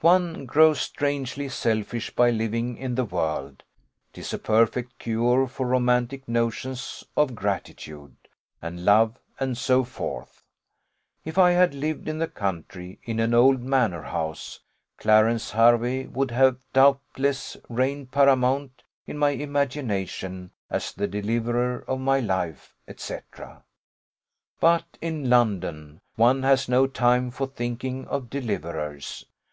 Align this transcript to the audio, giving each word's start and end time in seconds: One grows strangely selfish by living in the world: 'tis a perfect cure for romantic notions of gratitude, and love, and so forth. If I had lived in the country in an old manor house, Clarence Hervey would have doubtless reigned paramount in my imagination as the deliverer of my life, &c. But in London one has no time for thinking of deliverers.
One 0.00 0.44
grows 0.44 0.80
strangely 0.80 1.48
selfish 1.48 2.10
by 2.10 2.30
living 2.30 2.76
in 2.78 2.96
the 2.96 3.04
world: 3.04 3.62
'tis 4.12 4.32
a 4.34 4.38
perfect 4.40 4.98
cure 4.98 5.46
for 5.46 5.68
romantic 5.68 6.26
notions 6.26 7.04
of 7.16 7.36
gratitude, 7.36 8.16
and 8.60 8.84
love, 8.84 9.20
and 9.38 9.56
so 9.56 9.84
forth. 9.84 10.42
If 11.24 11.38
I 11.38 11.52
had 11.52 11.74
lived 11.74 12.08
in 12.08 12.18
the 12.18 12.26
country 12.26 12.98
in 13.04 13.20
an 13.20 13.32
old 13.32 13.60
manor 13.62 14.02
house, 14.02 14.58
Clarence 14.96 15.52
Hervey 15.52 16.08
would 16.08 16.32
have 16.32 16.58
doubtless 16.72 17.56
reigned 17.68 18.10
paramount 18.10 18.82
in 19.06 19.16
my 19.16 19.30
imagination 19.30 20.50
as 20.70 20.90
the 20.92 21.06
deliverer 21.06 21.84
of 21.86 22.00
my 22.00 22.18
life, 22.18 22.74
&c. 22.96 23.18
But 24.58 24.98
in 25.00 25.30
London 25.30 26.00
one 26.16 26.42
has 26.42 26.68
no 26.68 26.88
time 26.88 27.30
for 27.30 27.46
thinking 27.46 28.08
of 28.08 28.28
deliverers. 28.28 29.24